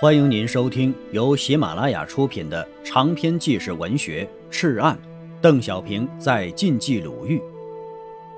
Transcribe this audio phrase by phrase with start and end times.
[0.00, 4.96] 欢迎您收听由喜马拉雅出品的长篇纪实文学《赤案》，
[5.40, 7.42] 邓小平在晋冀鲁豫，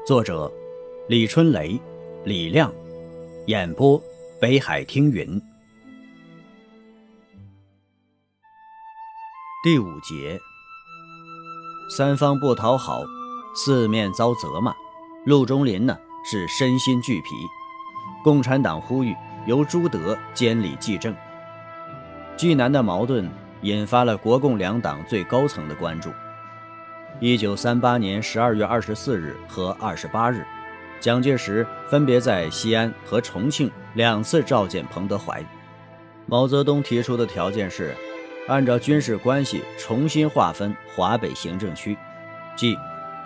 [0.07, 0.51] 作者
[1.07, 1.79] 李春雷、
[2.25, 2.73] 李亮，
[3.47, 4.03] 演播
[4.41, 5.39] 北海听云。
[9.63, 10.41] 第五节，
[11.95, 13.03] 三方不讨好，
[13.55, 14.75] 四面遭责骂，
[15.27, 17.29] 陆中林呢是身心俱疲。
[18.25, 19.15] 共产党呼吁
[19.47, 21.15] 由朱德监理纪政。
[22.41, 23.29] 济南的矛盾
[23.61, 26.11] 引发了国共两党最高层的关注。
[27.21, 30.43] 一九三八年十二月二十四日和二十八日，
[31.01, 35.45] 蒋介石分别在西安和重庆两次召见彭德怀。
[36.25, 37.95] 毛泽东提出的条件是，
[38.49, 41.95] 按照军事关系重新划分华北行政区，
[42.57, 42.75] 即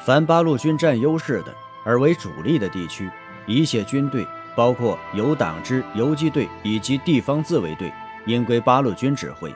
[0.05, 3.09] 凡八路军占优势的而为主力的地区，
[3.47, 7.93] 一切军队，包括有党支游击队以及地方自卫队。
[8.27, 9.53] 应归八路军指挥，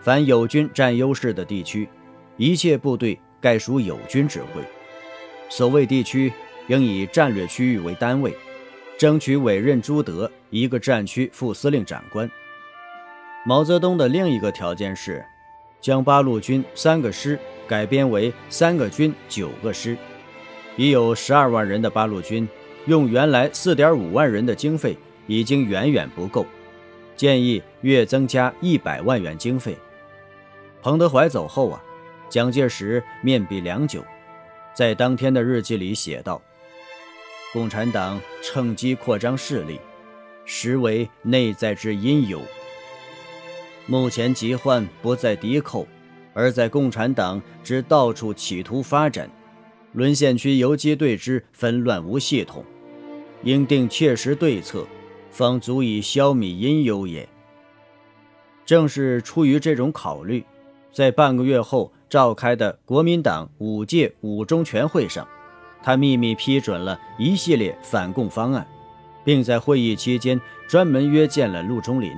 [0.00, 1.88] 凡友军占优势的地区，
[2.36, 4.62] 一切部队概属友军指挥。
[5.48, 6.32] 所谓地区，
[6.68, 8.34] 应以战略区域为单位，
[8.96, 12.30] 争取委任朱德一个战区副司令长官。
[13.44, 15.24] 毛泽东的另一个条件是，
[15.80, 19.96] 将八路军三个师改编为三个军九个师。
[20.76, 22.48] 已有十二万人的八路军，
[22.86, 24.96] 用原来四点五万人的经费，
[25.26, 26.46] 已经远远不够。
[27.16, 29.76] 建议月增加一百万元经费。
[30.80, 31.82] 彭德怀走后啊，
[32.28, 34.04] 蒋介石面壁良久，
[34.74, 36.42] 在当天的日记里写道
[37.52, 39.78] ：“共产党趁机扩张势力，
[40.44, 42.40] 实为内在之因由。
[43.86, 45.86] 目前疾患不在敌寇，
[46.32, 49.30] 而在共产党之到处企图发展，
[49.92, 52.64] 沦陷区游击队之纷乱无系统，
[53.42, 54.86] 应定切实对策。”
[55.32, 57.28] 方足以消弭阴忧也。
[58.64, 60.44] 正是出于这种考虑，
[60.92, 65.26] 在半个月后召开的国民党五届五中全会上，
[65.82, 68.64] 他秘密批准了一系列反共方案，
[69.24, 72.12] 并在会议期间专门约见了陆中林，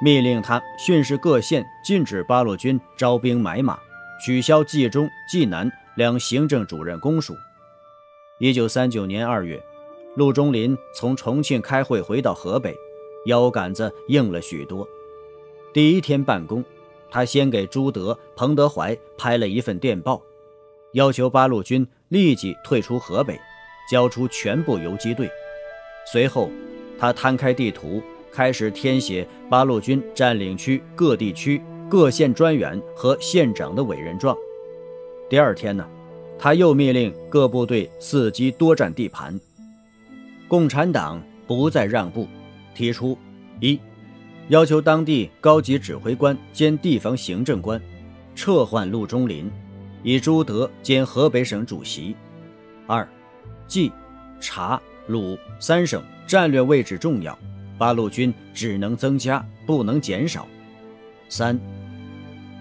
[0.00, 3.78] 命令他训示各县禁止八路军招兵买马，
[4.24, 7.34] 取消冀中、冀南两行政主任公署。
[8.38, 9.62] 一九三九年二月。
[10.16, 12.74] 陆中林从重庆开会回到河北，
[13.26, 14.88] 腰杆子硬了许多。
[15.74, 16.64] 第一天办公，
[17.10, 20.22] 他先给朱德、彭德怀拍了一份电报，
[20.94, 23.38] 要求八路军立即退出河北，
[23.90, 25.28] 交出全部游击队。
[26.10, 26.48] 随后，
[26.98, 28.02] 他摊开地图，
[28.32, 31.60] 开始填写八路军占领区各地区
[31.90, 34.34] 各县专员和县长的委任状。
[35.28, 35.86] 第二天呢，
[36.38, 39.38] 他又命令各部队伺机多占地盘。
[40.48, 42.28] 共产党不再让步，
[42.74, 43.18] 提出：
[43.60, 43.78] 一、
[44.48, 47.80] 要求当地高级指挥官兼地方行政官
[48.34, 49.50] 撤换陆中林，
[50.04, 52.14] 以朱德兼河北省主席；
[52.86, 53.06] 二、
[53.66, 53.90] 冀、
[54.40, 57.36] 察、鲁三省战略位置重要，
[57.76, 60.42] 八路军只能增加，不能减少；
[61.28, 61.58] 三、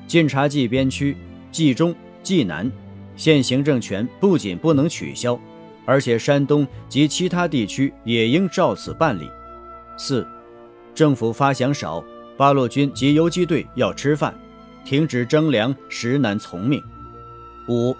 [0.08, 1.16] 晋察冀边区、
[1.52, 1.94] 冀中、
[2.24, 2.72] 冀南
[3.16, 5.40] 县行政权不仅不能取消。
[5.86, 9.30] 而且山东及其他地区也应照此办理。
[9.98, 10.28] 四，
[10.94, 12.04] 政府发饷少，
[12.36, 14.34] 八路军及游击队要吃饭，
[14.84, 16.84] 停止征粮实难从命。
[17.68, 17.96] 五，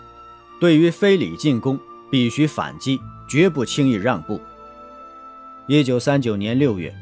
[0.60, 1.80] 对于非礼进攻，
[2.10, 4.42] 必须反击，绝不轻易让步。
[5.68, 6.94] 一九三九年六月，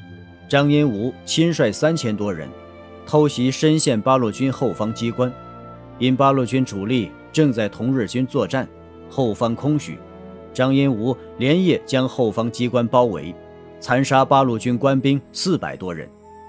[0.49, 2.47] 张荫吾亲率三千多人
[3.05, 5.31] 偷袭深陷八路军后方机关，
[5.99, 8.67] 因八路军主力正在同日军作战，
[9.09, 9.97] 后方空虚。
[10.53, 13.33] 张荫吾连夜将后方机关包围，
[13.79, 16.07] 残杀八路军官兵四百多人，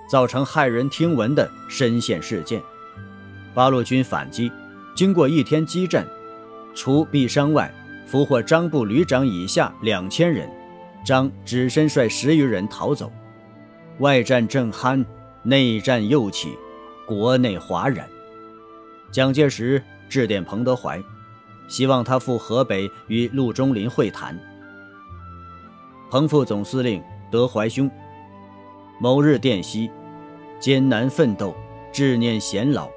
[0.08, 2.60] 造成骇人听闻的深陷事件。
[3.54, 4.52] 八路军反击，
[4.94, 6.06] 经过一天激战，
[6.74, 7.72] 除毙伤外，
[8.06, 10.48] 俘获张部旅长以下两千人，
[11.04, 13.10] 张只身率十余人逃走。
[14.00, 15.04] 外战正酣，
[15.42, 16.56] 内战又起，
[17.06, 18.06] 国内哗然。
[19.10, 21.00] 蒋介石致电彭德怀。
[21.68, 24.38] 希望他赴河北与陆中林会谈。
[26.10, 27.90] 彭副总司令德怀兄，
[29.00, 29.90] 某日电悉：
[30.60, 31.54] 艰难奋斗，
[31.92, 32.88] 志念贤老，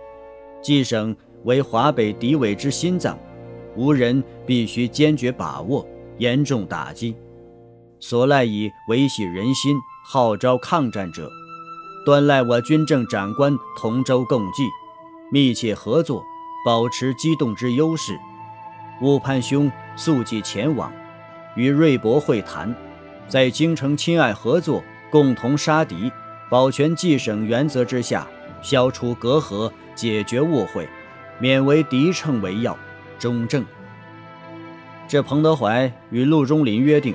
[0.62, 3.18] 冀省为华北敌伪之心脏，
[3.76, 5.88] 无人必须坚决把握，
[6.18, 7.16] 严重打击。
[8.00, 9.76] 所赖以维系人心、
[10.06, 11.32] 号召抗战者，
[12.06, 14.64] 端赖我军政长官同舟共济，
[15.32, 16.24] 密切合作，
[16.64, 18.20] 保持机动之优势。
[19.02, 20.92] 误盼兄速即前往，
[21.56, 22.74] 与瑞博会谈，
[23.28, 26.12] 在京城亲爱合作，共同杀敌，
[26.50, 28.28] 保全冀省原则之下，
[28.62, 30.88] 消除隔阂，解决误会，
[31.40, 32.76] 免为敌乘为要，
[33.20, 33.64] 中正。
[35.08, 37.14] 这彭德怀与陆中麟约定，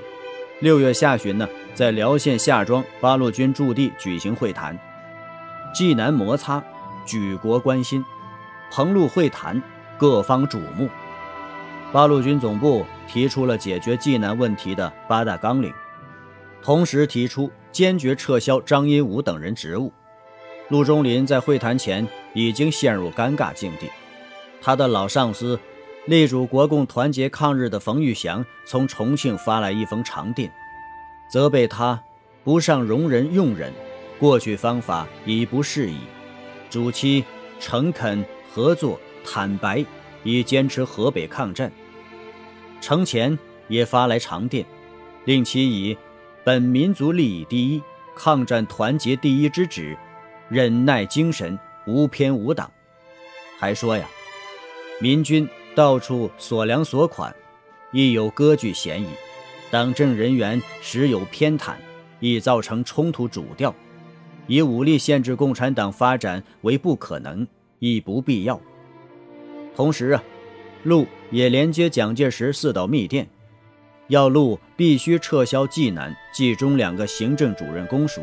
[0.60, 4.78] 六月下旬呢，在辽县夏庄八路军驻地举行会谈。
[5.74, 6.62] 济南摩擦，
[7.04, 8.02] 举国关心；
[8.70, 9.60] 彭陆会谈，
[9.98, 10.88] 各方瞩目。
[11.92, 15.70] 八路军总部提出了解决济南问题的八大纲领，
[16.62, 19.92] 同时提出坚决撤销张荫武等人职务。
[20.70, 23.90] 陆中麟在会谈前已经陷入尴尬境地，
[24.60, 25.58] 他的老上司。
[26.06, 30.52] 力主国共团结抗日的冯玉祥从重庆发来一封长电，
[31.30, 32.02] 责备他
[32.42, 33.72] 不尚容人用人，
[34.18, 35.98] 过去方法已不适宜，
[36.68, 37.24] 主其
[37.60, 39.84] 诚恳合作坦白，
[40.24, 41.70] 以坚持河北抗战。
[42.82, 43.38] 程潜
[43.68, 44.66] 也发来长电，
[45.24, 45.96] 令其以
[46.44, 47.82] 本民族利益第一、
[48.14, 49.96] 抗战团结第一之旨，
[50.50, 52.70] 忍耐精神，无偏无党。
[53.58, 54.06] 还说呀，
[55.00, 55.48] 民军。
[55.74, 57.34] 到处索粮索款，
[57.92, 59.06] 亦有割据嫌疑；
[59.70, 61.72] 党政人员时有偏袒，
[62.20, 63.74] 易造成冲突主调。
[64.46, 68.60] 以武力限制共产党发展为不可能，亦不必要。
[69.74, 70.22] 同时啊，
[70.82, 73.26] 陆也连接蒋介石四道密电，
[74.08, 78.20] 要陆必须撤销济南、冀中两个行政主任公署。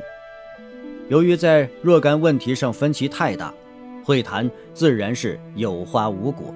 [1.09, 3.51] 由于在若干问题上分歧太大，
[4.03, 6.53] 会谈自然是有花无果。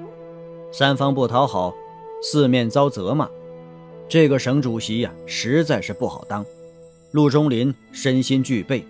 [0.72, 1.74] 三方不讨好，
[2.22, 3.28] 四面遭责骂，
[4.08, 6.46] 这个省主席呀，实在是不好当。
[7.12, 8.86] 陆中林身心俱备，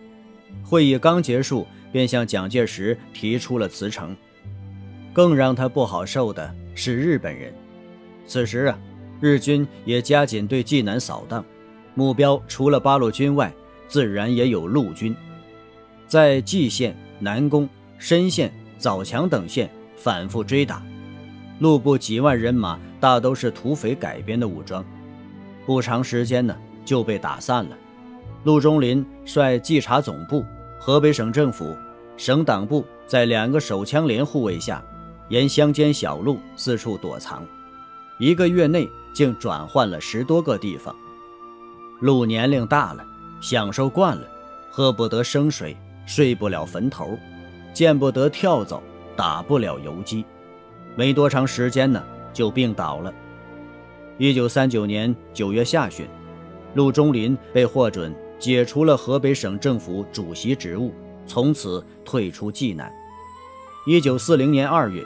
[0.63, 4.15] 会议刚结束，便向蒋介石提出了辞呈。
[5.13, 7.53] 更让他不好受的是日本人。
[8.25, 8.79] 此时啊，
[9.19, 11.43] 日军也加紧对济南扫荡，
[11.95, 13.53] 目标除了八路军外，
[13.87, 15.15] 自然也有陆军，
[16.07, 17.67] 在蓟县、南宫、
[17.97, 20.81] 深县、枣强等县反复追打。
[21.59, 24.83] 陆部几万人马大都是土匪改编的武装，
[25.65, 27.77] 不长时间呢就被打散了。
[28.43, 30.43] 陆中林率稽查总部、
[30.79, 31.73] 河北省政府、
[32.17, 34.83] 省党部在两个手枪连护卫下，
[35.33, 37.43] 沿乡间小路四处躲藏，
[38.19, 40.95] 一个月内竟转换了十多个地方。
[42.01, 43.03] 陆年龄大了，
[43.41, 44.27] 享受惯了，
[44.69, 45.75] 喝不得生水，
[46.05, 47.17] 睡不了坟头，
[47.73, 48.79] 见不得跳蚤，
[49.15, 50.23] 打不了游击。
[50.95, 53.11] 没多长时间呢，就病倒了。
[54.19, 56.05] 一九三九年九月下旬，
[56.75, 60.93] 陆中麟被获准解除了河北省政府主席职务，
[61.25, 62.93] 从此退出济南。
[63.87, 65.03] 一九四零年二月，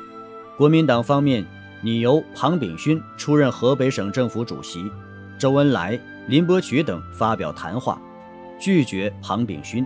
[0.57, 1.45] 国民党方面
[1.81, 4.91] 拟由庞炳勋出任河北省政府主席，
[5.37, 8.01] 周恩来、林伯渠等发表谈话，
[8.59, 9.85] 拒绝庞炳勋，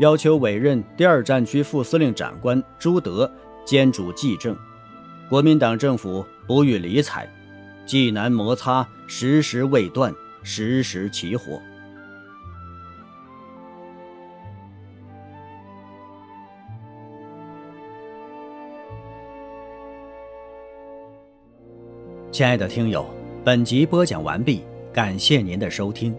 [0.00, 3.30] 要求委任第二战区副司令长官朱德
[3.64, 4.56] 兼主计政。
[5.28, 7.32] 国民党政府不予理睬，
[7.86, 10.12] 济南摩擦时时未断，
[10.42, 11.62] 时时起火。
[22.34, 23.06] 亲爱的听友，
[23.44, 26.12] 本集播讲完毕，感谢您的收听。